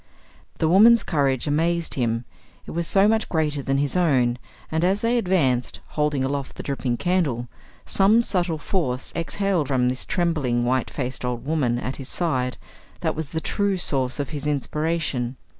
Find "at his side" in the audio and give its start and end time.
11.77-12.57